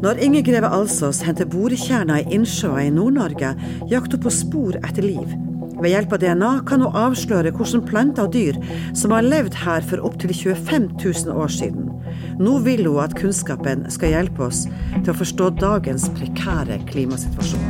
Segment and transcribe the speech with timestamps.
[0.00, 3.50] Når Inger Greve Alsås henter borekjerner i innsjøer i Nord-Norge,
[3.90, 5.34] jakter hun på spor etter liv.
[5.76, 8.56] Ved hjelp av DNA kan hun avsløre hvordan planter og dyr
[8.96, 11.90] som har levd her for opptil 25 000 år siden.
[12.40, 14.62] Nå vil hun at kunnskapen skal hjelpe oss
[14.94, 17.60] til å forstå dagens prekære klimasituasjon.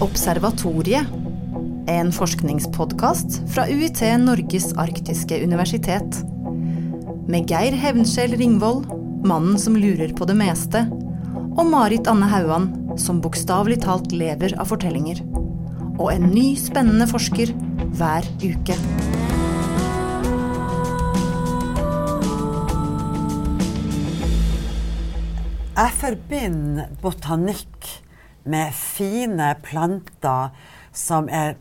[0.00, 1.16] Observatoriet.
[1.90, 6.22] En forskningspodkast fra UiT Norges arktiske universitet
[7.30, 8.88] med Geir Hevnskjell Ringvold,
[9.26, 10.82] mannen som lurer på det meste,
[11.30, 12.66] og Marit Anne Hauan,
[12.98, 15.20] som bokstavelig talt lever av fortellinger.
[16.00, 17.52] Og en ny, spennende forsker
[17.98, 18.74] hver uke.
[25.80, 27.92] Jeg forbinder botanikk
[28.50, 30.50] med fine planter
[30.96, 31.54] som er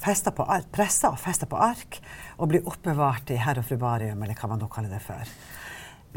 [0.00, 1.98] festa på, pressa og festa på ark
[2.38, 5.34] og blir oppbevart i herr og frubarium, eller hva man nå kaller det for.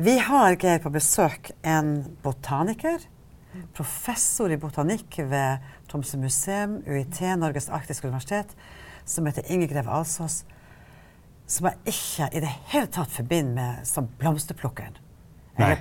[0.01, 3.03] Vi har Geir på besøk en botaniker,
[3.75, 8.55] professor i botanikk ved Tromsø museum, UiT, Norges arktiske universitet,
[9.05, 10.41] som heter Inger Greve Alsås,
[11.51, 14.95] som jeg ikke i det hele tatt forbinder med som blomsterplukkeren.
[15.59, 15.75] Nei.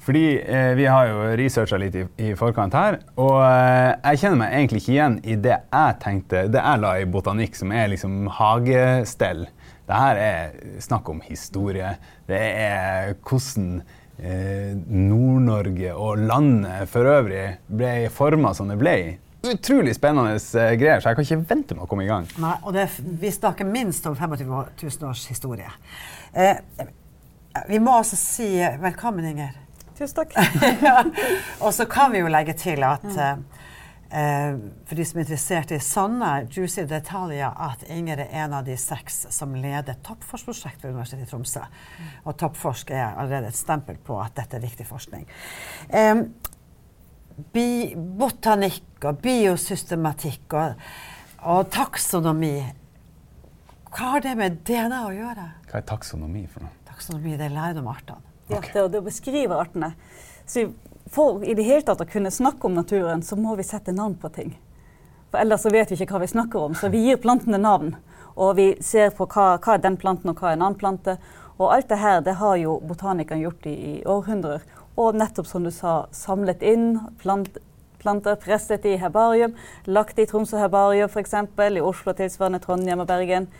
[0.00, 4.40] Fordi eh, vi har jo researcha litt i, i, forkant her, og eh, jeg kjenner
[4.40, 7.90] meg egentlig ikke igjen i det jeg tenkte, det jeg la i botanikk, som er
[7.92, 9.44] liksom hagestell.
[9.86, 11.96] Det her er snakk om historie.
[12.30, 13.82] Det er hvordan
[14.18, 18.96] eh, Nord-Norge og landet for øvrig ble forma som det ble.
[19.42, 22.28] Utrolig spennende eh, greier, så jeg kan ikke vente med å komme i gang.
[22.42, 22.86] Nei, og det,
[23.20, 25.70] Vi snakker minst om 25 000 års historie.
[26.32, 26.62] Eh,
[27.68, 28.48] vi må altså si
[28.80, 29.56] velkommen, Inger.
[29.98, 30.36] Tusen takk.
[30.86, 31.02] ja.
[31.60, 33.34] Og så kan vi jo legge til at uh,
[34.88, 38.76] for de som er interessert i sånne juicy detaljer, at Inger er en av de
[38.80, 41.64] seks som leder Toppforsk-prosjektet ved Universitetet i Tromsø.
[42.24, 45.28] Og Toppforsk er allerede et stempel på at dette er viktig forskning.
[45.92, 46.26] Um,
[48.20, 50.86] botanikk og biosystematikk og,
[51.48, 52.56] og taksonomi
[53.92, 55.42] hva har det med DNA å gjøre?
[55.68, 56.81] Hva er taksonomi for noe?
[57.02, 58.20] Taksonomi det er læren om artene.
[58.46, 59.94] Ja, det det å beskrive artene.
[60.46, 60.68] Så
[61.10, 64.14] for i det hele tatt å kunne snakke om naturen, så må vi sette navn
[64.22, 64.52] på ting.
[65.32, 66.76] For ellers så vet vi ikke hva vi snakker om.
[66.78, 67.96] Så vi gir plantene navn.
[68.36, 71.16] Og vi ser på hva, hva er den planten, og hva er en annen plante.
[71.56, 74.62] Og alt det her det har jo botanikerne gjort i, i, århundrer.
[74.94, 77.58] Og nettopp som du sa, samlet inn plant,
[77.98, 79.58] planter, presset i herbarium.
[79.90, 81.34] Lagt i Tromsø herbarium f.eks.,
[81.66, 83.50] i Oslo tilsvarende Trondheim og Bergen.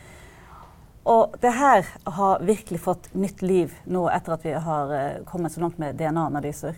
[1.04, 5.54] Og det her har virkelig fått nytt liv nå etter at vi har uh, kommet
[5.54, 6.76] så langt med DNA-analyser.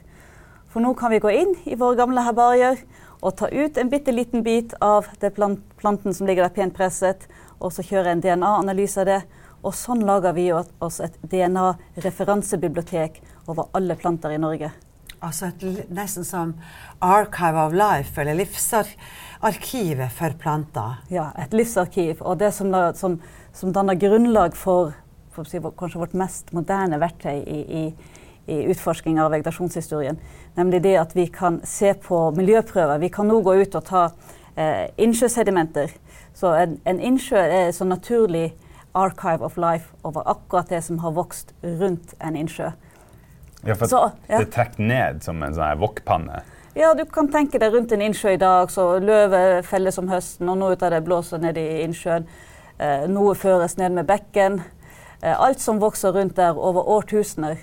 [0.72, 2.80] For nå kan vi gå inn i våre gamle herbarier
[3.20, 7.28] og ta ut en bitte liten bit av plant planten som ligger der pent presset,
[7.60, 9.20] og så kjøre en DNA-analyse av det.
[9.64, 14.72] Og sånn lager vi oss et DNA-referansebibliotek over alle planter i Norge.
[15.24, 16.52] Altså et, nesten som
[17.00, 20.98] Archive of Life, eller livsarkivet for planter?
[21.08, 22.20] Ja, et livsarkiv.
[22.20, 23.16] Og det som, som
[23.54, 24.92] som danner grunnlag for,
[25.34, 27.84] for si, kanskje vårt mest moderne verktøy i, i,
[28.46, 30.18] i, utforsking av vegetasjonshistorien.
[30.58, 32.98] Nemlig det at vi kan se på miljøprøver.
[33.02, 34.04] Vi kan nå gå ut og ta
[34.56, 35.94] eh, innsjøsedimenter.
[36.34, 38.50] Så en, en innsjø er så naturlig
[38.94, 42.72] archive of life over akkurat det som har vokst rundt en innsjø.
[43.64, 44.42] Ja, for så, ja.
[44.42, 46.42] det trekker ned som en sånn wokpanne?
[46.74, 50.50] Ja, du kan tenke deg rundt en innsjø i dag, så løvet felles om høsten,
[50.50, 52.26] og noe ut av det blåser ned i innsjøen.
[52.78, 54.62] Eh, noe føres ned med bekken.
[55.22, 57.56] Eh, alt som vokser rundt der over årtusener,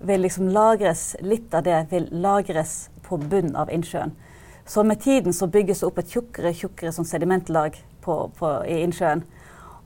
[0.00, 4.14] vil liksom lagres, litt av det vil lagres på bunnen av innsjøen.
[4.66, 8.80] Så med tiden så bygges det opp et tjukkere tjukkere sånn sedimentlag på, på, i
[8.82, 9.22] innsjøen.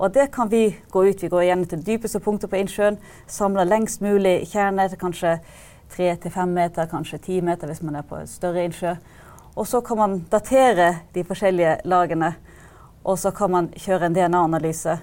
[0.00, 1.22] Og det kan vi gå ut.
[1.22, 5.34] Vi går gjerne til dypeste punktet på innsjøen, samler lengst mulig kjerner kanskje
[5.90, 8.94] tre til fem meter, kanskje ti meter hvis man er på en større innsjø.
[9.58, 12.32] Og så kan man datere de forskjellige lagene
[13.02, 14.98] og så kan man kjøre en DNA-analyse.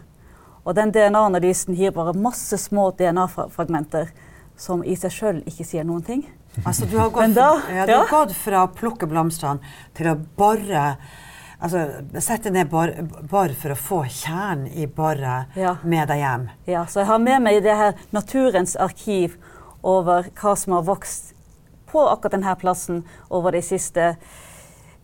[0.68, 4.12] Og den DNA-analysen gir bare masse små DNA-fragmenter
[4.58, 6.26] som i seg sjøl ikke sier noen ting.
[6.66, 9.62] Altså, du har gått, da, ja, du har gått fra å plukke blomstene
[9.98, 10.90] til å bore
[11.58, 11.80] Altså
[12.22, 12.92] sette ned bor,
[13.26, 15.72] bor for å få kjernen i boret ja.
[15.82, 16.44] med deg hjem.
[16.70, 19.40] Ja, så jeg har med meg det her naturens arkiv
[19.82, 21.32] over hva som har vokst
[21.90, 23.02] på akkurat denne plassen
[23.34, 24.12] over de siste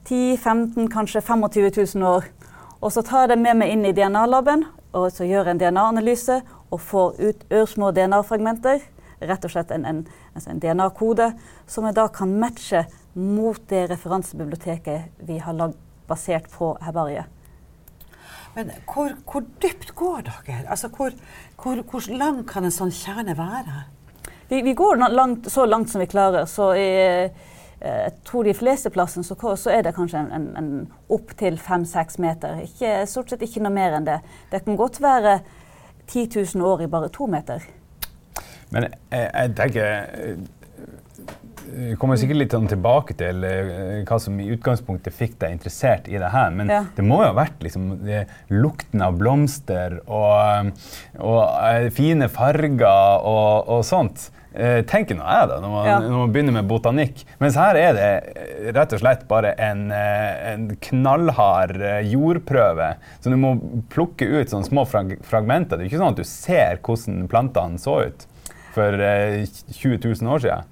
[0.05, 2.29] 10-15, kanskje 25 000 år.
[2.83, 6.41] Og så tar jeg det med meg inn i DNA-laben og så gjør en DNA-analyse
[6.69, 8.83] og får ut ørsmå DNA-fragmenter.
[9.23, 10.01] Rett og slett en, en,
[10.35, 11.31] altså en DNA-kode
[11.69, 12.83] som jeg da kan matche
[13.13, 17.29] mot det referansebiblioteket vi har lagd basert på herbariet.
[18.53, 20.59] Men hvor, hvor dypt går dere?
[20.67, 21.15] Altså, hvor,
[21.57, 23.87] hvor, hvor lang kan en sånn kjerne være?
[24.51, 26.45] Vi, vi går langt, så langt som vi klarer.
[26.45, 27.47] Så i, eh,
[27.83, 30.71] jeg tror de fleste plassene så, så er det kanskje en, en, en
[31.11, 32.61] opptil fem-seks meter.
[32.63, 34.21] Ikke, stort sett ikke noe mer enn det.
[34.53, 35.39] Det kan godt være
[36.07, 37.63] 10 000 år i bare to meter.
[38.73, 40.37] Men jeg, jeg tenker eh,
[41.73, 46.09] Vi kommer sikkert litt sånn tilbake til eh, hva som i utgangspunktet fikk deg interessert
[46.11, 46.49] i det her.
[46.55, 46.81] Men Ja.
[46.97, 47.91] det må jo ha vært liksom,
[48.51, 50.71] lukten av blomster og,
[51.19, 54.27] og eh, fine farger og, og sånt.
[54.53, 55.99] Eh, tenker nå jeg da, når man, Ja.
[55.99, 57.23] når man begynner med botanikk.
[57.41, 62.95] Mens her er det eh, rett og slett bare en, eh, en knallhard jordprøve.
[63.19, 63.55] Så du må
[63.89, 65.77] plukke ut sånne små frag fragmenter.
[65.77, 68.27] Det er ikke sånn at du ser hvordan plantene så ut
[68.75, 70.69] for eh, 20 000 år siden.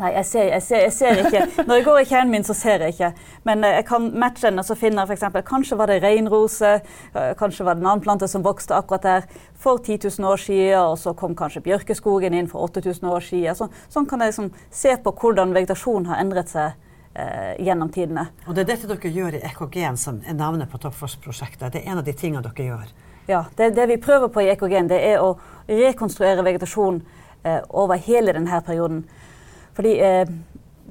[0.00, 1.64] Nei, jeg ser, jeg, ser, jeg ser ikke.
[1.68, 3.10] Når jeg går i kjernen min, så ser jeg ikke.
[3.44, 5.42] Men eh, jeg kan matche den, og så finner jeg f.eks.
[5.48, 6.70] Kanskje var det reinrose,
[7.12, 10.40] eh, kanskje var det en annen plante som vokste akkurat der for 10 000 år
[10.40, 13.58] siden, og så kom kanskje bjørkeskogen inn for 8000 år siden.
[13.58, 16.72] Så, sånn kan jeg liksom se på hvordan vegetasjonen har endret seg
[17.12, 18.30] eh, gjennom tidene.
[18.46, 21.68] Og det er dette dere gjør i EKG-en, som er navnet på Toppfoss-prosjektet.
[21.74, 22.94] Det er en av de tingene dere gjør.
[23.28, 25.36] Ja, det, det vi prøver på i Ekogen, det er å
[25.68, 27.02] rekonstruere vegetasjon
[27.44, 29.04] eh, over hele denne perioden.
[29.76, 30.28] Fordi eh,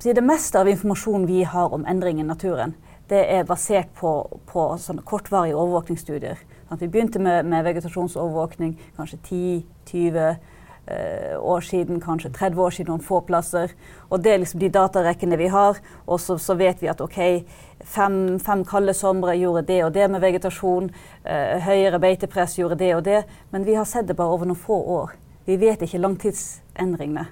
[0.01, 2.73] det meste av informasjonen vi har om endring i naturen,
[3.11, 4.13] det er basert på,
[4.47, 4.63] på
[5.05, 6.39] kortvarige overvåkningsstudier.
[6.69, 12.93] Sånn vi begynte med, med vegetasjonsovervåkning kanskje 10-20 eh, år siden, kanskje 30 år siden
[12.93, 13.73] noen få plasser.
[14.09, 15.81] Og det er liksom de datarekkene vi har.
[16.07, 17.19] Og så, så vet vi at ok,
[17.83, 20.89] fem, fem kalde somre gjorde det og det med vegetasjon.
[21.25, 23.25] eh, høyere beitepress gjorde det og det.
[23.51, 25.13] Men vi har sett det bare over noen få år.
[25.45, 27.27] Vi vet ikke langtidsendringene.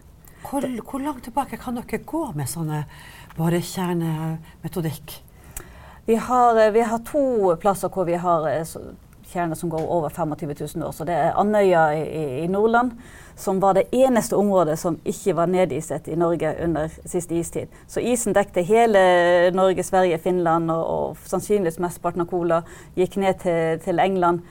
[0.50, 2.84] Hvor, hvor langt tilbake kan dere gå med sånne
[3.38, 5.20] borekjernemetodikk?
[6.06, 8.64] Vi har, eh, vi har to plasser hvor vi har eh,
[9.30, 10.92] kjerner som går over 25 000 år.
[10.92, 12.92] Så det er Andøya i, i- Nordland,
[13.36, 17.68] som var det eneste området som ikke var nediset i Norge under siste istid.
[17.88, 22.62] Så isen dekte hele Norge, Sverige, Finland og, og sannsynligvis mesteparten av Kola.
[22.98, 24.42] Gikk ned til, til England.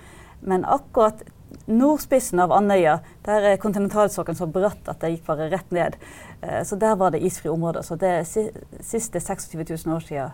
[0.41, 1.25] Men akkurat
[1.69, 5.97] nordspissen av Andøya, der er kontinentalsokkelen så bratt at det gikk bare rett ned.
[6.43, 7.83] Eh, Så der var det isfrie områder.
[7.83, 8.25] Så det er
[8.83, 10.31] siste 26 000 år siden.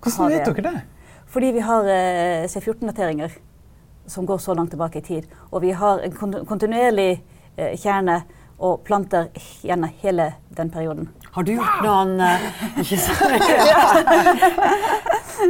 [0.00, 0.56] Hvordan vet det.
[0.56, 0.82] dere det?
[1.30, 3.30] Fordi vi har eh, C14-dateringer
[4.06, 5.26] som går så langt tilbake i tid.
[5.50, 6.12] Og vi har en
[6.46, 7.22] kontinuerlig
[7.56, 8.22] eh, kjerne
[8.60, 9.28] og planter
[9.64, 11.08] gjennom hele den perioden.
[11.32, 12.18] Har du gjort noen
[12.82, 13.20] Ikke sant?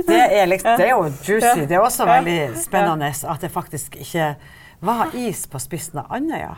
[0.06, 1.64] Det er, liksom, det er jo juicy.
[1.66, 4.34] Det er også veldig spennende at det faktisk ikke
[4.81, 6.56] var is på spissen av Andøya.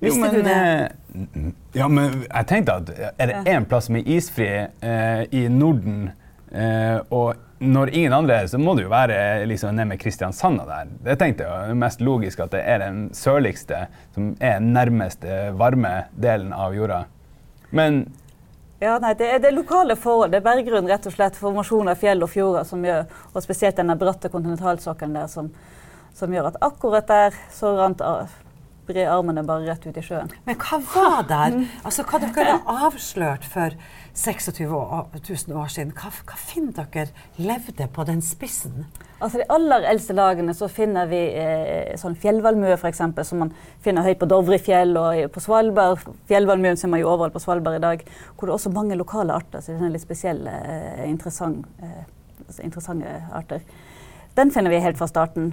[0.00, 0.54] Visste Jo, du det?
[0.56, 5.42] eh, Ja, men jeg tenkte at er det én plass som er isfri eh, i
[5.52, 6.10] Norden,
[6.52, 10.62] eh, og når ingen andre er, så må det jo være liksom ned med Kristiansand
[10.62, 10.88] og der.
[11.04, 13.82] Det tenkte jeg var mest logisk at det er den sørligste
[14.14, 15.26] som er nærmest
[15.60, 17.02] varme delen av jorda.
[17.70, 18.06] Men
[18.80, 20.30] Ja, nei, det er, det lokale forhold.
[20.32, 21.36] Det er berggrunn, rett og slett.
[21.36, 23.04] Formasjon av fjell og fjorder som gjør,
[23.34, 25.50] og spesielt denne bratte kontinentalsokkelen der, som,
[26.14, 28.02] som gjør at akkurat der så rant
[28.90, 30.30] bre armene bare rett ut i sjøen.
[30.46, 31.56] Men hva var der?
[31.86, 33.76] Altså, hva dere har avslørt for
[34.18, 35.92] 26 000 år siden?
[35.96, 38.88] Hva, hva finner dere levde på den spissen?
[39.20, 43.52] Altså De aller eldste lagene så finner vi eh, sånn fjellvalmue eksempel, som man
[43.84, 46.06] finner høyt på Dovrefjell og på Svalbard.
[46.30, 48.04] Fjellvalmuen ser man jo overalt på Svalbard i dag.
[48.34, 49.62] Hvor det er også mange lokale arter.
[49.62, 52.02] Så det er litt spesielle, eh, interessant, eh,
[52.46, 53.62] altså interessante arter.
[54.38, 55.52] Den finner vi helt fra starten.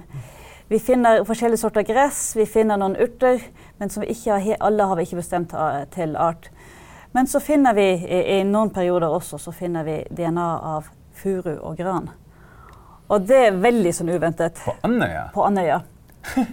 [0.68, 3.40] Vi finner forskjellige sorter gress, vi finner noen urter,
[3.80, 6.50] men som vi ikke har, alle har vi ikke bestemt eh, til art.
[7.16, 11.78] Men så finner vi i, noen perioder også så finner vi DNA av furu og
[11.78, 12.10] gran.
[13.08, 15.80] Og det er veldig sånn uventet på Andøya på Andøya.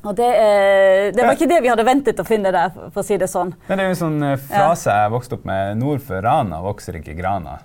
[0.00, 3.04] Og det, eh, det var ikke det vi hadde ventet å finne der, for å
[3.04, 3.50] si det sånn.
[3.66, 5.74] Det er jo en sånn eh, frase jeg vokste opp med.
[5.76, 7.58] Nord for Rana vokser ikke grana.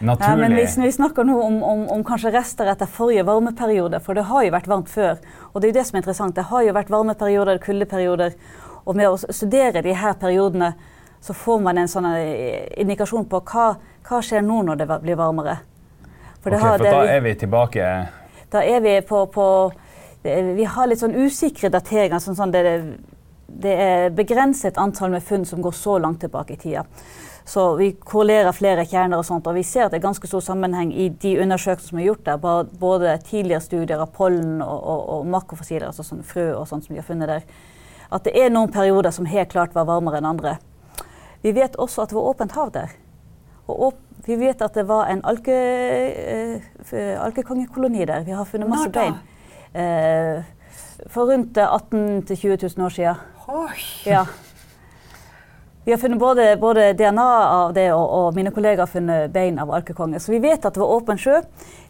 [0.00, 0.28] Naturlig.
[0.30, 4.14] Ja, men vi, vi snakker nå om, om, om kanskje rester etter forrige varmeperiode, for
[4.14, 5.20] det har jo vært varmt før.
[5.52, 6.34] Og det er jo det som er interessant.
[6.34, 8.34] Det har jo vært varmeperioder, kuldeperioder.
[8.84, 10.72] Og med å studere de her periodene,
[11.24, 13.68] så får man en sånn eh, indikasjon på hva,
[14.08, 15.58] hva skjer nå når det blir varmere.
[16.42, 18.08] For, det Ok, har- for det- da er vi tilbake
[18.52, 19.72] Da er vi på, på
[20.24, 22.18] er- Vi har litt sånn usikre dateringer.
[22.20, 22.64] Sånn, sånn det,
[23.62, 26.84] det er begrenset antall med funn som går så langt tilbake i tida.
[27.44, 30.40] Så vi korrelerer flere kjerner og sånt, og vi ser at det er ganske stor
[30.40, 32.68] sammenheng i de undersøkelsene som er gjort der.
[32.80, 36.94] Både tidligere studier av pollen og, og, og makrofossiler, altså sånn frø og sånt som
[36.94, 37.44] vi har funnet der.
[38.14, 40.56] At det er noen perioder som helt klart var varmere enn andre.
[41.44, 42.96] Vi vet også at det var åpent hav der.
[43.68, 48.22] Og åp vi vet at det var en alke, øh, alkekongekoloni der.
[48.24, 49.18] Vi har funnet masse bein.
[49.74, 50.42] eh,
[51.12, 53.14] for rundt 18 000-20 000 år siden.
[53.46, 53.76] Oi.
[54.04, 54.26] Ja.
[55.84, 59.58] Vi har funnet både, både DNA av det, og, og, mine kollegaer har funnet bein
[59.60, 60.20] av arkekonge.
[60.20, 61.42] Så vi vet at det var åpen sjø.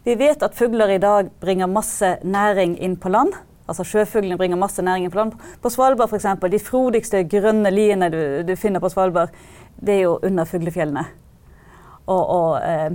[0.03, 3.37] Vi vet at fugler i dag bringer masse næring inn på land.
[3.71, 5.39] Altså Sjøfuglene bringer masse næring inn på land.
[5.63, 6.27] På Svalbard f.eks.
[6.51, 9.31] De frodigste grønne liene du, du, finner på Svalbard,
[9.79, 11.05] det er jo under fuglefjellene.
[12.05, 12.91] Og, og eh,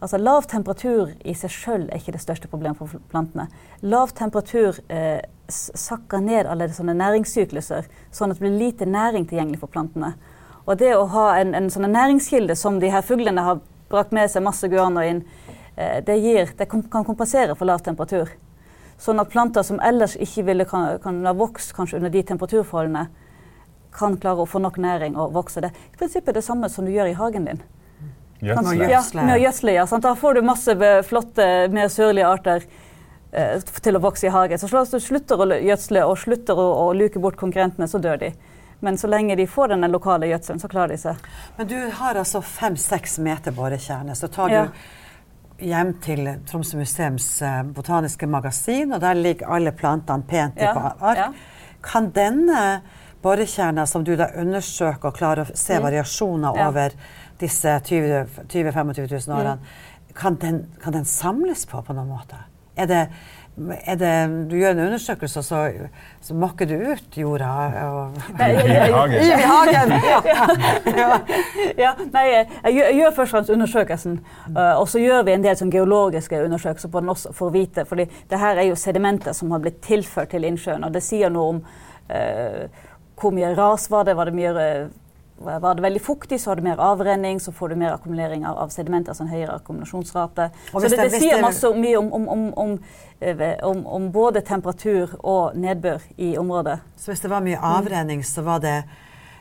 [0.00, 3.48] altså Lav temperatur i seg sjøl er ikke det største problemet for plantene.
[3.82, 9.62] Lav temperatur eh, sakker ned alle sånne næringssykluser, sånn at det blir lite næring tilgjengelig
[9.62, 10.14] for plantene.
[10.66, 13.60] Og det å ha en, en sånn næringskilde som de her fuglene har
[13.90, 15.22] brakt med seg masse guano inn,
[15.76, 18.32] eh, det, gir, det kan kompensere for lav temperatur.
[18.98, 23.06] Sånn at planter som ellers ikke ville kan, vokst kanskje under de temperaturforholdene,
[23.96, 25.62] kan klare å få nok næring og vokse.
[25.64, 27.62] Det i prinsippet det samme som du gjør i hagen din.
[28.40, 28.90] Gjødsle.
[28.90, 29.86] Ja, med å gjødsle, ja.
[29.88, 30.04] Sant?
[30.04, 30.74] Da får du masse
[31.08, 32.66] flotte, mer sørlige arter
[33.32, 34.60] eh, til å vokse i hagen.
[34.60, 38.20] Så hvis du slutter å gjødsle og slutter å, å luke bort konkurrentene, så dør
[38.26, 38.34] de.
[38.84, 41.26] Men så lenge de får den lokale gjødselen, så klarer de seg.
[41.56, 44.14] Men du har altså fem-seks meter borekjerne.
[44.18, 44.66] Så tar du ja.
[45.72, 50.76] hjem til Tromsø museums eh, botaniske magasin, og der ligger alle plantene pent ja.
[50.76, 51.24] på ark.
[51.24, 51.74] Ja.
[51.86, 52.60] Kan denne
[53.24, 55.86] borekjerna som du da undersøker og klarer å se mm.
[55.86, 56.94] variasjoner over
[57.40, 59.58] disse 20 000-25 000 årene,
[60.16, 62.38] kan den, kan den, samles på på noen måte?
[62.76, 63.02] Er det,
[63.88, 64.12] er det,
[64.50, 65.60] du gjør en undersøkelse, og så,
[66.20, 67.52] så makker du ut jorda
[67.88, 69.94] og I hagen.
[71.00, 71.06] ja.
[71.78, 71.92] ja.
[72.12, 74.18] Nei, jeg, jeg gjør først og fremst undersøkelsen.
[74.50, 77.56] Uh, og så gjør vi en del sånn geologiske undersøkelser på den også for å
[77.56, 77.86] vite.
[77.88, 80.84] For det her er jo sedimenter som har blitt tilført til innsjøen.
[80.84, 81.64] Og det sier noe om
[82.12, 82.84] uh,
[83.16, 84.94] hvor mye ras var det, var det mye uh,
[85.38, 88.58] var det veldig fuktig, så har du mer avrenning, så får du mer akkumulering av,
[88.58, 90.48] av sedimenter, altså en høyere akkumulasjonsrate.
[90.70, 92.76] Så det, det, sier masse mye om, om,
[93.20, 96.78] eh, om, om, både temperatur og nedbør i området.
[96.96, 98.78] Så hvis det var mye avrenning, så var det,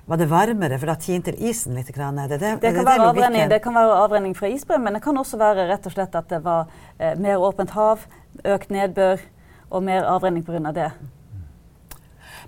[0.05, 1.93] var det varmere, for da tinte isen litt?
[1.95, 2.19] Grann.
[2.27, 5.17] Det, det, det, kan være avrenning, det kan være avrenning fra isbreen, men det kan
[5.17, 6.67] også være rett og slett at det var
[6.99, 8.03] eh, mer åpent hav,
[8.43, 9.23] økt nedbør
[9.71, 10.75] og mer avrenning pga.
[10.75, 10.91] det.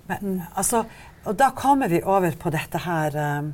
[0.08, 0.84] Men altså
[1.24, 3.50] og da kommer vi over på dette her um,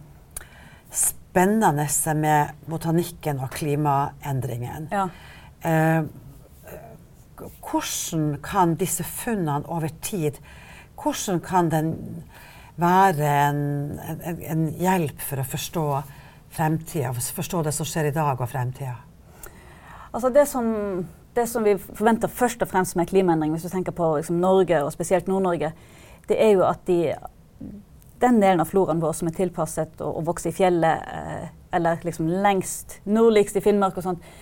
[0.91, 4.91] spennende med botanikken og klimaendringen.
[4.93, 5.09] Ja.
[5.65, 6.05] Uh,
[7.65, 10.39] hvordan kan disse funnene over tid
[10.95, 11.89] Hvordan kan den
[12.77, 15.87] være en, en, en hjelp for å forstå
[16.55, 18.95] fremtida, forstå det som skjer i dag og fremtida?
[20.15, 20.67] Altså det som,
[21.35, 24.79] det som vi forventer først og fremst med klimaendring, hvis du tenker på liksom Norge
[24.85, 25.73] og spesielt Nord-Norge,
[26.29, 27.01] det er jo at de
[28.23, 32.03] den delen av floraen vår som er tilpasset å, å vokse i fjellet, eh, eller
[32.07, 34.33] liksom lengst nordligst i Finnmark og sånt,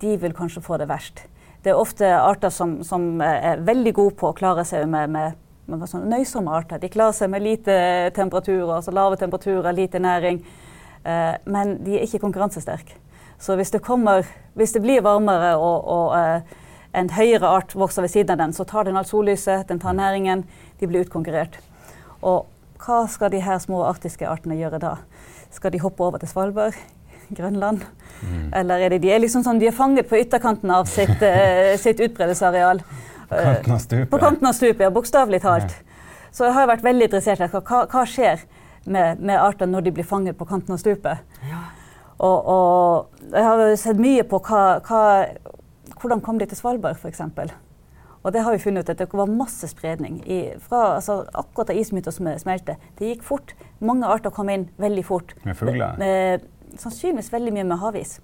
[0.00, 1.24] de vil kanskje få det verst.
[1.64, 5.38] Det er ofte arter som, som er veldig gode på å klare seg med, med,
[5.70, 6.80] med sånn nøysomme arter.
[6.82, 7.76] De klarer seg med lite
[8.16, 10.42] temperaturer, altså lave temperaturer, lite næring.
[11.04, 12.98] Eh, men de er ikke konkurransesterke.
[13.40, 16.56] Så hvis det, kommer, hvis det blir varmere og, og eh,
[16.94, 19.96] en høyere art vokser ved siden av den, så tar den alt sollyset, den tar
[19.96, 20.44] næringen,
[20.80, 21.58] de blir utkonkurrert.
[22.22, 22.46] Og
[22.84, 24.96] hva skal de her små arktiske artene gjøre da?
[25.54, 26.76] Skal de hoppe over til Svalbard?
[27.34, 27.84] Grønland?
[28.20, 28.50] Mm.
[28.60, 31.72] Eller er det, de er liksom sånn, de er fanget på ytterkanten av sitt, uh,
[31.84, 32.82] sitt utbredelsesareal.
[33.28, 34.10] På kanten av stupet?
[34.10, 35.72] På kanten av stupet, ja, Bokstavelig talt.
[35.72, 36.28] Ja.
[36.34, 38.44] Så jeg har vært veldig interessert i hva, hva skjer
[38.90, 41.24] med, med arter når de blir fanget på kanten av stupet.
[41.48, 41.62] Ja.
[42.18, 45.02] Og, og, jeg har sett mye på hva, hva,
[46.00, 47.22] hvordan kom de til Svalbard, f.eks.
[48.24, 50.22] Og det har vi funnet ut at det var masse spredning.
[50.24, 52.78] I, fra, altså, akkurat da å smelte.
[52.98, 53.52] Det gikk fort.
[53.84, 55.34] Mange arter kom inn veldig fort.
[55.44, 55.98] Med fugler?
[56.00, 56.46] Med,
[56.80, 58.16] sannsynligvis veldig mye med havis.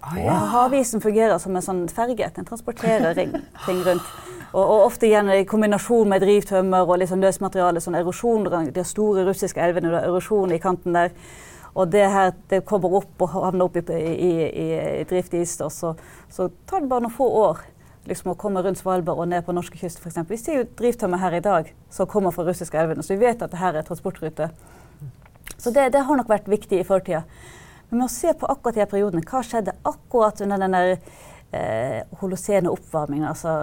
[0.00, 0.34] Ah, ja.
[0.52, 2.26] Havisen fungerer som en sånn ferge.
[2.34, 3.32] Den transporterer ring,
[3.64, 4.10] ting rundt.
[4.52, 7.82] Og, og, ofte gjerne i kombinasjon med drivtømmer og liksom løsmateriale.
[7.82, 11.14] Sånn erosjon, de store russiske elvene, er erosjon i kanten der.
[11.76, 14.68] Og det her det kommer opp og havner opp i, i, i,
[15.02, 15.90] i driftis, og så,
[16.32, 17.60] så tar det bare noen få år
[18.08, 20.22] liksom, å komme rundt Svalbard og ned på norskekysten f.eks.
[20.30, 23.42] Vi ser jo drivtømmer her i dag som kommer fra russiske elvene, så vi vet
[23.42, 24.50] at dette er transportrute.
[25.56, 27.24] Så det, det, har nok vært viktig i fortida.
[27.88, 32.70] Men med å se på akkurat de periodene, hva skjedde akkurat under den eh, holocene
[32.72, 33.54] oppvarmingen, altså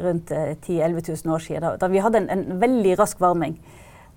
[0.00, 3.20] rundt eh, 10 000-11 000 år siden, da, da vi hadde en, en, veldig rask
[3.22, 3.58] varming.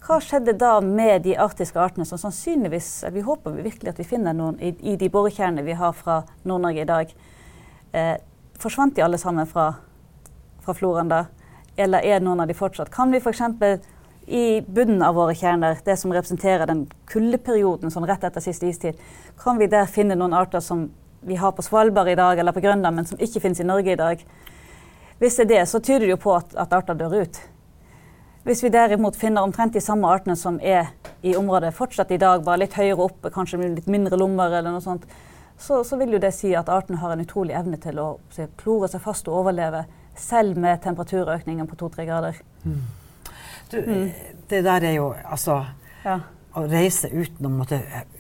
[0.04, 4.36] Hva skjedde da med de arktiske artene som sannsynligvis Vi håper virkelig at vi finner
[4.36, 7.14] noen i, i de borekjernene vi har fra Nord-Norge i dag.
[7.94, 8.16] Eh,
[8.64, 9.74] forsvant de alle sammen fra,
[10.64, 11.26] fra floraen da?
[11.76, 12.92] Eller er noen av de fortsatt?
[12.94, 13.42] Kan vi f.eks.
[14.28, 19.00] i bunnen av våre kjerner, det som representerer den kuldeperioden sånn rett etter siste istid,
[19.42, 20.88] kan vi der finne noen arter som
[21.24, 23.94] vi har på Svalbard i dag eller på Grønland, men som ikke finnes i Norge
[23.94, 24.24] i dag?
[25.20, 27.42] Hvis det er det, så tyder det jo på at, at arter dør ut.
[28.44, 30.90] Hvis vi derimot finner omtrent de samme artene som er
[31.24, 34.84] i området fortsatt i dag, bare litt høyere oppe, kanskje litt mindre lommer, eller noe
[34.84, 35.08] sånt,
[35.58, 38.48] så, så vil jo det si at arten har en utrolig evne til å se,
[38.60, 39.86] klore seg fast og overleve,
[40.20, 42.38] selv med temperaturøkningen på to-tre grader.
[42.66, 42.82] Mm.
[43.72, 43.80] Du,
[44.52, 45.64] det der er jo altså
[46.04, 46.20] Ja.
[46.54, 47.80] å reise uten å måtte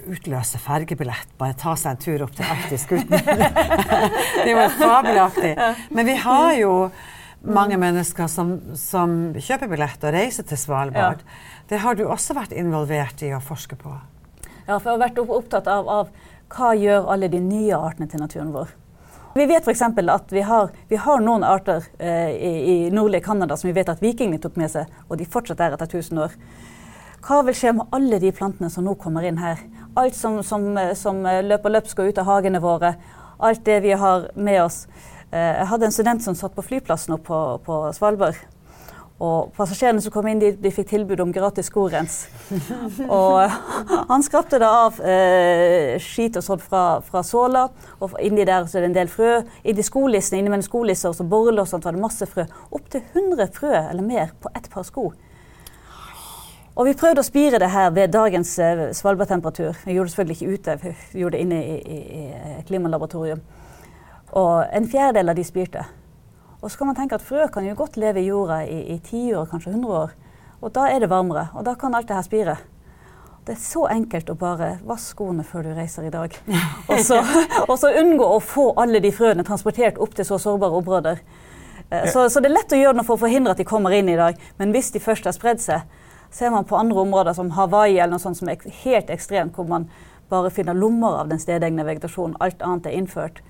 [0.09, 5.51] utløse fergebillett, bare ta seg en tur opp til Arktis uten Det er jo fabelaktig.
[5.93, 6.71] Men vi har jo
[7.43, 11.21] mange mennesker som, som kjøper billett og reiser til Svalbard.
[11.69, 13.91] Det har du også vært involvert i å forske på?
[14.65, 16.09] Ja, for jeg har vært opptatt av, av
[16.53, 18.71] hva gjør alle de nye artene til naturen vår.
[19.33, 19.81] Vi vet f.eks.
[19.81, 23.89] at vi har, vi har noen arter eh, i, i nordlige Canada som vi vet
[23.89, 26.35] at vikingene tok med seg, og de fortsatt er etter 1000 år.
[27.23, 29.63] Hva vil skje med alle de plantene som nå kommer inn her?
[29.97, 30.69] Alt som, som,
[30.99, 32.93] som løper løpsk og ut av hagene våre.
[33.41, 34.83] Alt det vi har med oss.
[35.31, 38.37] Eh, Jeg hadde en student som satt på flyplassen oppe på, på Svalbard.
[39.21, 42.15] Og passasjerene som kom inn, de, de fikk tilbud om gratis skorens.
[43.19, 43.45] og
[44.09, 47.67] han skrapte da av eh, skit og sånt fra, fra såla,
[48.01, 49.37] og inni der så er det en del frø.
[49.69, 52.47] Inni skolissene, innimellom skolisser og borrelås og sånt var det masse frø.
[52.73, 55.11] Opptil 100 frø eller mer på ett par sko.
[56.73, 59.77] Og vi prøvde å spire det her ved dagens eh, svalbardtemperatur.
[59.85, 63.43] Vi gjorde det selvfølgelig ikke ute, vi gjorde det inne i, i, i et klimalaboratorium.
[64.41, 65.83] Og en fjerdedel av de spirte.
[66.63, 68.99] Og så kan man tenke at frø kan jo godt leve i jorda i, i
[69.03, 70.13] tiår, kanskje 100 år.
[70.63, 72.55] Og da er det varmere, og da kan alt det her spire.
[73.43, 76.31] Det er så enkelt å bare vaske skoene før du reiser i dag.
[76.93, 77.17] Og så,
[77.67, 81.19] og så unngå å få alle de frøene transportert opp til så sårbare områder.
[81.89, 83.91] Eh, Så, så det er lett å gjøre noe for å forhindre at de kommer
[83.97, 84.39] inn i dag.
[84.61, 85.83] Men hvis de først har spredd seg,
[86.31, 89.67] ser man på andre områder som Hawaii eller noe sånt som er helt ekstremt, hvor
[89.67, 89.89] man
[90.31, 92.39] bare finner lommer av den stedegne vegetasjonen.
[92.39, 93.43] Alt annet er innført.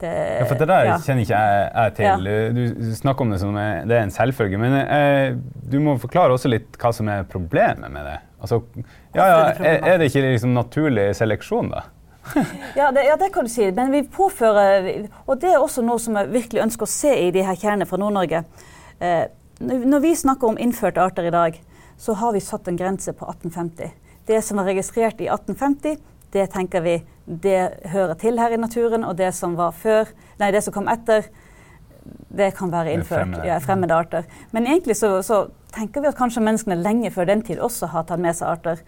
[0.00, 0.96] Det, Ja, for det der ja.
[1.04, 2.28] kjenner ikke jeg, jeg til.
[2.56, 4.58] Du snakker om det som er- det er en selvfølge.
[4.58, 5.34] Men eh,
[5.70, 8.18] du må forklare også litt hva som er problemet med det.
[8.40, 8.62] Altså,
[9.14, 11.82] ja, ja, er, er det ikke liksom naturlig seleksjon, da?
[12.76, 13.70] Ja det, ja, det kan du si.
[13.76, 17.30] Men vi påfører Og det er også noe som jeg virkelig ønsker å se i
[17.34, 18.44] de her kjernene fra Nord-Norge.
[19.00, 19.24] Eh,
[19.60, 21.58] når vi snakker om innførte arter i dag,
[22.00, 23.90] så har vi satt en grense på 1850.
[24.26, 25.98] Det som var registrert i 1850,
[26.32, 27.60] det tenker vi det
[27.92, 29.04] hører til her i naturen.
[29.04, 31.28] Og det som var før, nei, det som kom etter,
[32.30, 33.24] det kan være innført.
[33.24, 33.46] fremmede.
[33.46, 34.26] Ja, fremmede arter.
[34.52, 38.06] Men egentlig så, så tenker vi at kanskje menneskene lenge før den tid også har
[38.08, 38.82] tatt med seg arter.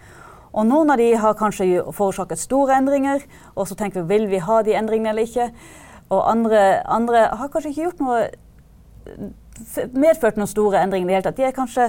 [0.53, 3.23] Og noen av de har kanskje forårsaket store endringer,
[3.57, 5.49] og så tenker vi vil vi ha de endringene eller ikke.
[6.13, 8.19] Og andre, andre har kanskje ikke gjort noe
[9.97, 11.39] medført noen store endringer i det hele tatt.
[11.39, 11.89] De er kanskje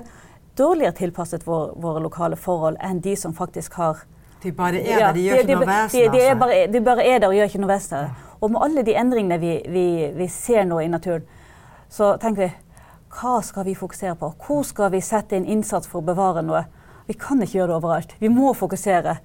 [0.58, 4.04] dårligere tilpasset vår, våre lokale forhold enn de som faktisk har
[4.44, 6.40] De bare er der, de gjør ikke noe de, vesen av seg.
[6.40, 8.30] bare, de bare er der og gjør ikke noe vesen av det.
[8.44, 11.24] Og med alle de endringene vi, vi, vi ser nå i naturen,
[11.94, 12.52] så tenker vi
[13.14, 14.32] hva skal vi fokusere på?
[14.42, 16.64] Hvor skal vi sette inn innsats for å bevare noe?
[17.08, 18.16] Vi kan ikke gjøre det overalt.
[18.20, 19.18] Vi må fokusere.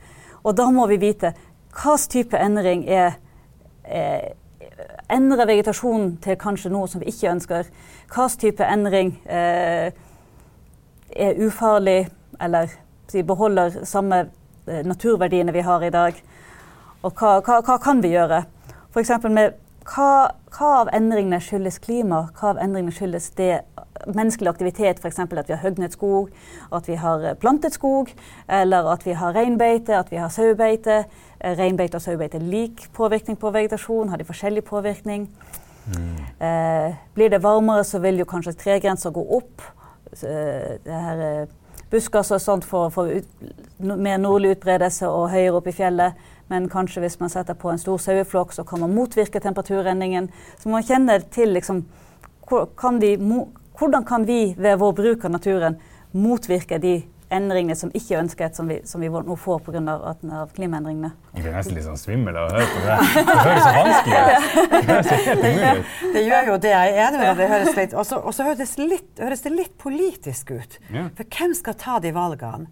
[0.44, 1.32] Og da må vi vite
[1.72, 3.18] hvilken type endring er
[3.84, 4.34] eh,
[5.08, 7.70] Endre vegetasjonen til kanskje noe som vi ikke ønsker.
[8.12, 9.88] Hvilken type endring eh,
[11.16, 12.10] er ufarlig,
[12.44, 12.68] eller
[13.08, 14.26] si, beholder samme
[14.84, 16.18] naturverdiene vi har i dag.
[17.02, 18.42] Og hva, hva, hva kan vi gjøre?
[18.92, 19.12] F.eks.
[19.28, 19.56] med
[19.88, 20.10] hva,
[20.52, 22.26] hva av endringene skyldes klima?
[22.36, 23.52] Hva av endringene skyldes det
[24.06, 25.20] menneskelig aktivitet, f.eks.
[25.20, 26.28] at vi har høgnet skog,
[26.74, 28.12] at vi har eh, plantet skog,
[28.48, 31.02] eller at vi har reinbeite, at vi har sauebeite.
[31.38, 35.28] Eh, Reinbeite og sauebeite lik påvirkning på vegetasjon, har de forskjellig påvirkning?
[36.40, 39.62] Eh, blir det varmere, så vil jo kanskje tregrenser gå opp.
[40.12, 41.46] Så, eh, det her, eh,
[41.90, 43.28] buskas og sånt for å ut,
[43.78, 46.18] mer nordlig utbredelse og høyere opp i fjellet.
[46.48, 50.30] Men kanskje hvis man setter på en stor saueflokk, så kan man motvirke temperaturendringen.
[50.60, 51.84] Så man kjenner til liksom,
[52.48, 53.48] hvor, kan de, mo,
[53.78, 55.78] hvordan kan vi ved vår bruk av naturen
[56.16, 57.02] motvirke de
[57.34, 59.82] endringene som ikke er ønsket, som vi, som vi nå får pga.
[60.38, 61.10] Av klimaendringene.
[61.34, 62.96] Jeg blir nesten litt sånn svimmel av å høre på det.
[63.28, 64.70] Det høres så vanskelig ut.
[64.72, 65.96] Det høres helt umulig ut.
[66.18, 67.36] Det gjør jo det, jeg er enig med deg.
[67.42, 70.78] Det høres litt, og så- høres, litt- høres det litt politisk ut.
[71.18, 72.66] For hvem skal ta de valgene?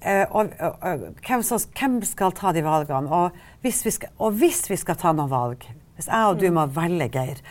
[0.00, 3.10] Eh, og, og, og, hvem, som, hvem skal ta de valgene?
[3.12, 5.66] Og hvis, vi skal, og hvis vi skal ta noen valg,
[5.98, 7.42] hvis jeg og du må velge, Geir,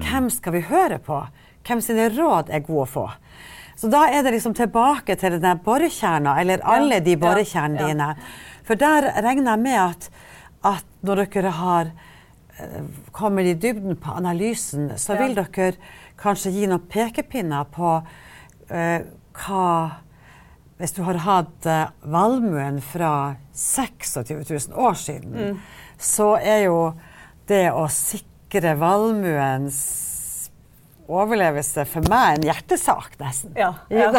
[0.00, 1.20] hvem skal vi høre på?
[1.68, 3.04] Hvem sine råd er gode å få?
[3.82, 8.12] Så da er det liksom tilbake til den der borekjerna, eller alle de borekjernene dine.
[8.62, 10.06] For der regner jeg med at,
[10.70, 15.72] at når dere har eh, kommer i dybden på analysen, så vil dere
[16.22, 17.96] kanskje gi noen pekepinner på
[18.70, 19.00] uh,
[19.42, 19.66] hva
[20.78, 25.58] Hvis du har hatt uh, valmuen fra 26 000 år siden,
[25.98, 26.78] så er jo
[27.50, 30.11] det å sikre valmuens
[31.20, 33.52] overlevelse for meg en hjertesak, nesten.
[33.58, 33.72] Ja.
[33.92, 34.10] Ja.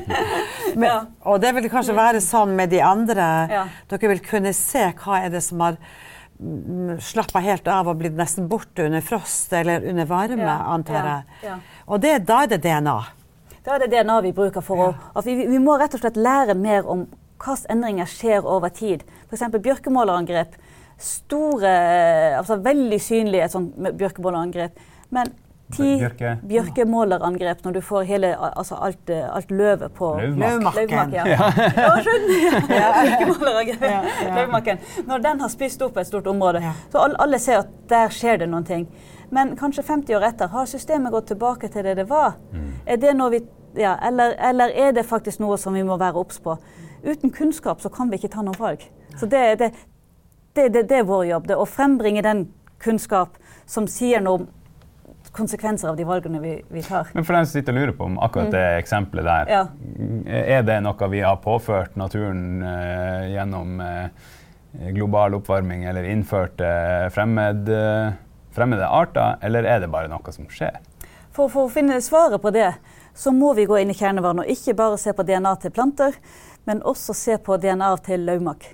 [0.80, 3.26] Men, Og det vil kanskje være sånn med de andre.
[3.50, 3.64] Ja.
[3.90, 5.78] Dere vil kunne se hva er det som har
[6.38, 11.40] mm, slappa helt av og blitt nesten borte under frost eller under varme, antar jeg.
[11.50, 11.58] ja.
[11.90, 12.98] Og det, da er det DNA.
[13.66, 16.16] Da er det DNA vi bruker for å at vi, vi må rett og slett
[16.20, 17.08] lære mer om
[17.40, 19.02] hvilke endringer skjer over tid.
[19.30, 19.46] F.eks.
[19.64, 20.56] bjørkemålerangrep.
[21.00, 21.70] Store,
[22.36, 23.54] altså veldig synlig et
[23.96, 24.76] bjørkemålerangrep.
[25.16, 25.30] Men
[25.76, 26.30] ti Bjørke?
[26.50, 31.12] bjørkemålerangrep når du får hele, altså alt, eh, alt løvet på Løvmarken.
[31.14, 31.24] Ja.
[31.26, 31.38] ja.
[34.34, 34.78] Løvmakken.
[35.06, 36.72] Når den har spist opp et stort område, Ja.
[36.92, 38.86] så alle, alle ser at der skjer det noen ting.
[39.30, 42.32] Men kanskje 50 år etter, har systemet gått tilbake til det det var?
[42.86, 43.40] Er det noe vi,
[43.78, 46.56] ja, eller, eller er det faktisk noe som vi må være obs på?
[47.04, 48.82] Uten kunnskap så kan vi ikke ta noe valg.
[49.16, 49.70] Så det, det,
[50.56, 51.46] det, det, det er vår jobb.
[51.46, 52.48] Det å frembringe den
[52.82, 54.48] kunnskap som sier noe om
[55.32, 57.08] konsekvenser av de valgene vi, vi tar.
[57.12, 59.62] Men for dem som sitter og lurer på om akkurat det eksempelet der, Ja.
[60.26, 64.08] er det noe vi har påført naturen uh, gjennom uh,
[64.94, 68.12] global oppvarming eller innført uh, fremmed, eh,
[68.54, 70.78] fremmede arter, eller er det bare noe som skjer?
[71.32, 72.72] For, for å finne svaret på det,
[73.14, 76.14] så må vi gå inn i kjernevaren og ikke bare se på DNA til planter,
[76.66, 78.66] men også se på DNA til laumak.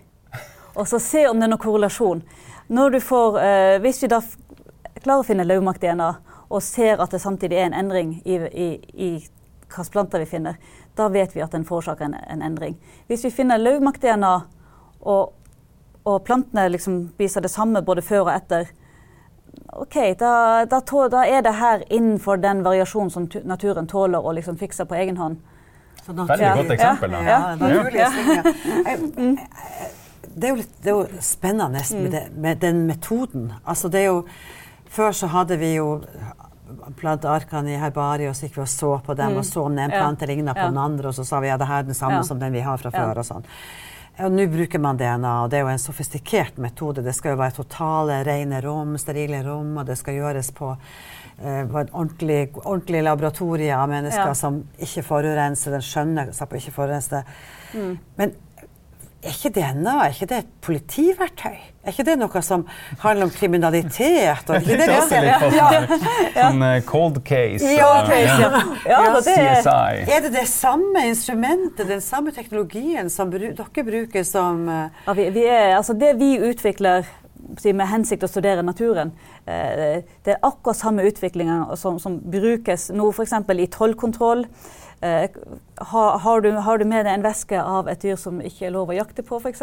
[0.76, 2.20] Og så se om det er noen korrelasjon.
[2.68, 3.38] Når du får,
[3.80, 4.20] hvis vi da
[5.00, 6.08] klarer å finne laumak-DNA,
[6.50, 9.10] og ser at det samtidig er en endring i, i, i
[9.66, 10.56] hvilke planter vi finner,
[10.96, 12.76] da vet vi at den forårsaker en, en endring.
[13.08, 14.34] Hvis vi finner lauvmakt-DNA,
[15.02, 15.32] og,
[16.06, 18.70] og plantene liksom viser det samme både før og etter,
[19.76, 24.32] OK, da, da, tå, da er det her innenfor den variasjonen som naturen tåler å
[24.36, 25.36] liksom fikse på egen hånd.
[26.06, 27.10] Så Veldig godt eksempel.
[27.10, 27.20] da.
[27.26, 27.56] Ja, Ja.
[27.56, 28.44] svinger.
[28.86, 29.38] Jeg- jeg-
[30.36, 32.02] Det er jo, litt, det er jo spennende Mm.
[32.02, 33.52] med, det, med den metoden.
[33.66, 34.24] Altså det er jo,
[34.88, 36.02] før så hadde vi jo
[36.98, 39.84] plantearkene i herbariet, og så gikk vi og så på dem, og så om den
[39.86, 40.02] ene Ja.
[40.02, 42.24] plante ligna på den andre, og så sa vi ja, det her er den samme
[42.24, 43.18] som den vi har fra før.
[43.18, 43.44] og sånn.
[44.18, 47.02] Og nå bruker man DNA, og det er jo en sofistikert metode.
[47.04, 50.76] Det skal jo være totale, rene rom, sterile rom, og det skal gjøres på,
[51.44, 54.32] eh, på et ordentlig, ordentlig laboratorie av mennesker Ja.
[54.32, 57.24] som ikke forurenser, den skjønner seg på ikke forurense det.
[57.74, 57.98] Mm.
[58.16, 58.32] Men
[59.26, 61.56] er ikke DNA er ikke det et politiverktøy?
[61.86, 62.64] Er ikke det noe som
[63.02, 64.48] handler om kriminalitet?
[64.48, 67.74] Og er ikke det Det litt på sånn, eh, cold case.
[67.76, 68.62] Ja, case, ja.
[68.86, 70.16] Ja, Ja, det er, CSI.
[70.16, 75.16] Er det det samme instrumentet, den samme teknologien som bru dere bruker som eh, ja,
[75.18, 77.06] vi, vi er, altså det vi utvikler
[77.64, 79.12] med hensikt å studere naturen,
[79.46, 83.36] eh, det er akkurat samme utviklinga som, som brukes nå f.eks.
[83.54, 84.46] i tollkontroll.
[85.04, 85.28] Eh,
[85.92, 88.90] har, du, har du med deg en væske av et dyr som ikke er lov
[88.90, 89.62] å jakte på, f.eks.?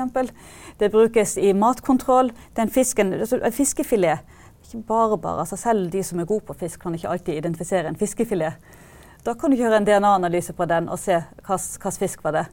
[0.78, 2.30] Det brukes i matkontroll.
[2.58, 4.42] Den fisken, altså, en fiskefilet
[4.74, 7.88] ikke bare bare, altså Selv de som er gode på fisk, kan ikke alltid identifisere
[7.88, 8.54] en fiskefilet.
[9.26, 12.46] Da kan du gjøre en DNA-analyse på den og se hvilken fisk var det.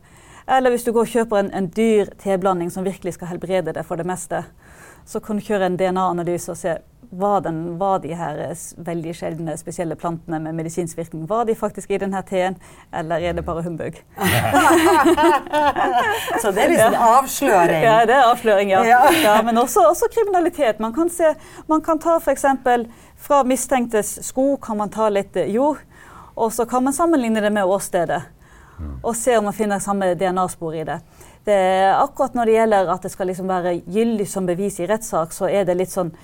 [0.48, 3.84] Eller hvis du går og kjøper en, en dyr teblanding som virkelig skal helbrede deg
[3.86, 4.44] for det meste,
[5.06, 6.76] så kan du kjøre en DNA-analyse og se
[7.10, 11.56] var, den, var de her eh, veldig sjeldne spesielle plantene med medisinsk virkning var de
[11.58, 12.54] faktisk i denne teen,
[12.94, 13.98] eller er det bare humbug?
[16.42, 17.82] Så det er liksom avsløring.
[17.82, 18.84] Ja, det er avsløring, ja.
[18.86, 19.00] Ja.
[19.26, 20.80] ja men også, også kriminalitet.
[20.80, 21.34] Man kan, se,
[21.66, 22.44] man kan ta f.eks.
[23.18, 25.82] fra mistenktes sko kan man ta litt eh, jord,
[26.38, 28.22] og så kan man sammenligne det med åstedet.
[29.02, 31.00] Og se om man finner samme DNA-spor i det.
[31.44, 31.94] det.
[31.98, 35.50] Akkurat når det gjelder at det skal liksom være gyldig som bevis i rettssak, så
[35.50, 36.14] er det litt sånn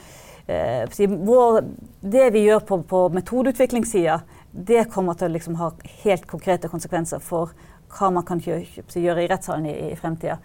[0.46, 5.72] Det vi gjør på, på metodeutviklingssida, det kommer til å liksom ha
[6.04, 7.50] helt konkrete konsekvenser for
[7.96, 8.62] hva man kan gjøre,
[8.94, 10.38] i rettssalen i, i fremtida.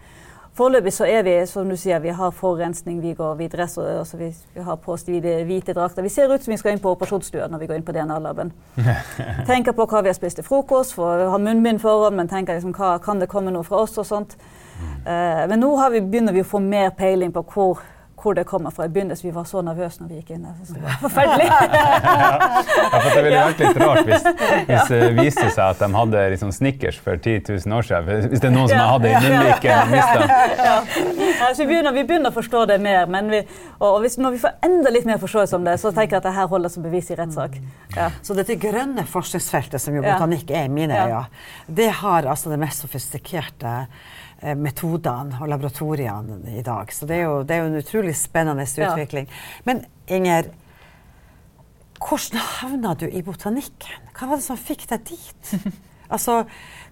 [0.52, 4.18] Foreløpig så er vi som du sier, vi har forurensning, vi går vi dresser, altså
[4.20, 6.04] vi, vi har på oss hvite, hvite drakter.
[6.04, 8.52] Vi ser ut som vi skal inn på operasjonsstua når vi går inn på DNA-laben.
[9.48, 12.74] tenker på hva vi har spist til frokost, for har munnbind foran, men tenker liksom,
[12.76, 14.36] hva, kan det komme noe fra oss og sånt.
[15.06, 17.80] Uh, men nå har vi, begynner vi å få mer peiling på hvor,
[18.22, 18.86] hvor det kommer fra.
[18.86, 20.46] I begynnelsen vi var så nervøse når vi gikk inn.
[20.48, 21.48] Jeg det var forferdelig.
[22.92, 24.24] Ja, for det ville vært litt rart hvis,
[24.68, 28.28] hvis det viste seg at de hadde liksom Snickers for 10 000 år siden.
[28.32, 30.72] Hvis det er noen som hadde i munnviken og mista.
[31.42, 33.42] Altså, vi, begynner, vi begynner å forstå det mer, men vi,
[33.78, 36.22] og og hvis, når vi får enda litt mer forståelse om det, så tenker jeg
[36.22, 37.58] at det her holder som bevis i rettssak.
[37.96, 38.08] Ja.
[38.24, 41.06] Så dette grønne forskningsfeltet som jo botanikk er i mine Ja.
[41.06, 41.24] øyne,
[41.68, 43.74] det har altså det mest sofistikerte
[44.58, 46.90] metodene og laboratoriene i dag.
[46.92, 48.92] Så det er jo, det er jo en utrolig spennende Ja.
[48.92, 49.28] utvikling.
[49.64, 50.50] Men Inger,
[52.02, 54.08] hvordan havna du i botanikken?
[54.18, 55.54] Hva var det som fikk deg dit?
[56.12, 56.42] Altså,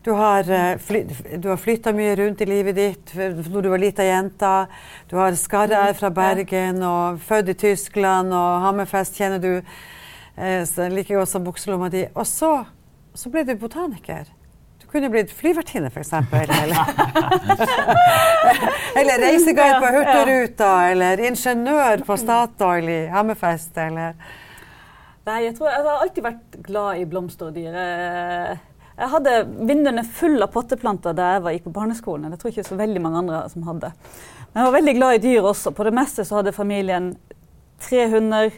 [0.01, 1.03] du har, eh, fly,
[1.43, 4.53] du har flytta mye rundt i livet ditt når du var lita jente.
[5.11, 9.51] Du har skarre-r fra Bergen og født i Tyskland og Hammerfest kjenner du.
[10.41, 12.07] eh, like godt som bukselomma di.
[12.15, 12.65] Og så,
[13.13, 14.25] så ble du botaniker.
[14.91, 16.13] Kunne blitt flyvertinne, f.eks.
[16.35, 16.73] Eller,
[18.99, 24.19] eller reiseguide på Hurtigruta, eller ingeniør på Statoil i Hammerfest, eller
[25.29, 27.77] Nei, jeg, tror, jeg har alltid vært glad i blomster og dyr.
[29.01, 29.35] Jeg hadde
[29.69, 32.33] vinduene fulle av potteplanter da jeg gikk på barneskolen.
[32.33, 33.93] Det tror ikke så veldig mange andre som hadde.
[34.51, 35.73] Men jeg var veldig glad i dyr også.
[35.77, 37.13] På det meste så hadde familien
[37.81, 38.51] tre hunder,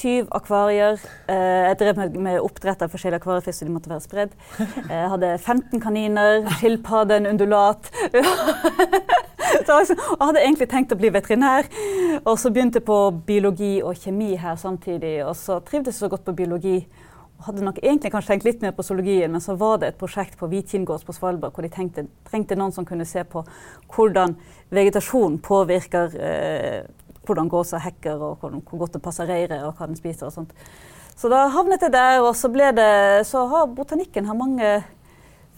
[0.00, 1.00] syv akvarier.
[1.28, 4.36] Eh, Jeg drev med, med oppdrett av forskjellige akvariefisk, så de måtte være spredd.
[4.58, 7.90] Jeg hadde 15 kaniner, skilpadde, en undulat.
[9.66, 11.66] Så altså, jeg hadde egentlig tenkt å bli veterinær,
[12.22, 15.20] og så begynte jeg på biologi og kjemi her samtidig.
[15.26, 16.76] Og så trivdes jeg så godt på biologi.
[17.38, 20.00] og Hadde nok egentlig kanskje tenkt litt mer på zoologien, men så var det et
[20.00, 23.44] prosjekt på Hvitkinngårds på Svalbard hvor de tenkte, trengte noen som kunne se på
[23.94, 24.36] hvordan
[24.70, 26.80] vegetasjon påvirker eh,
[27.30, 30.34] hvordan gåsa hekker, og hvordan, hvor godt det passer reiret, og hva den spiser og
[30.34, 30.52] sånt.
[31.20, 34.70] Så da havnet jeg der, og så ble det Så har botanikken har mange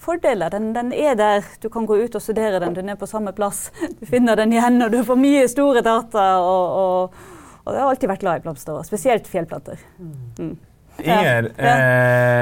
[0.02, 0.50] fordeler.
[0.50, 3.30] Den, den er der, du kan gå ut og studere den, den er på samme
[3.36, 3.68] plass.
[4.00, 6.24] Du finner den igjen, og du får mye store data.
[6.42, 7.20] Og, og,
[7.62, 9.78] og jeg har alltid vært glad i blomster, og spesielt fjellplanter.
[10.02, 10.56] Mm.
[11.02, 11.76] Inger, Ja.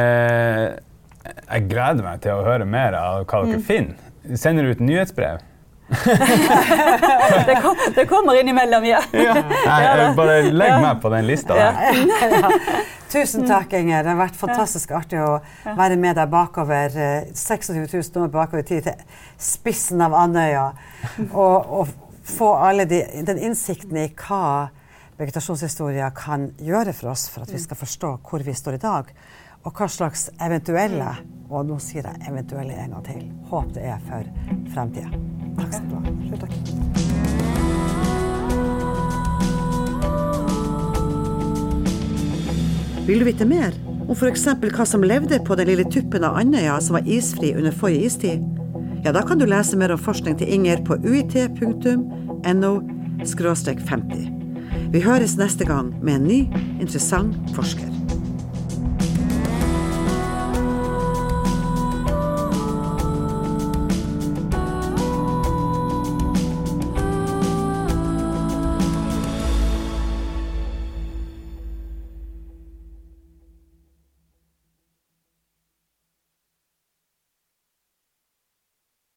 [0.00, 0.64] eh,
[1.52, 3.50] jeg gleder meg til å høre mer av hva Mm.
[3.52, 4.36] dere finner.
[4.40, 5.44] Sender du ut nyhetsbrev?
[7.46, 9.00] Det, kom, det kommer innimellom, ja.
[9.12, 11.70] Nei, eh, bare legg meg på den lista Ja.
[13.10, 14.04] Tusen takk, Inger.
[14.06, 15.40] Det har vært fantastisk artig å
[15.74, 16.94] være med deg bakover.
[16.94, 20.68] eh, 26 000 år bakover i tid til spissen av Andøya.
[21.32, 21.88] Og, og
[22.30, 24.68] få alle de, den innsikten i hva
[25.18, 29.10] vegetasjonshistoria kan gjøre for oss for at vi skal forstå hvor vi står i dag.
[29.60, 31.10] Og hva slags eventuelle,
[31.52, 34.24] og nå sier jeg eventuelle en gang til, håp det er for
[34.72, 35.10] fremtida.
[35.58, 36.00] Takk skal du ha.
[36.40, 36.54] Takk.
[43.04, 44.46] Vil du vite mer om f.eks.
[44.48, 48.40] hva som levde på den lille tuppen av Andøya som var isfri under forrige istid?
[49.04, 52.72] Ja, da kan du lese mer om forskning til Inger på uit.no
[53.20, 54.28] 50.
[54.94, 56.40] Vi høres neste gang med en ny,
[56.80, 57.99] interessant forsker.